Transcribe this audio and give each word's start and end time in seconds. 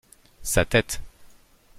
Sa 0.41 0.65
tête. 0.65 0.99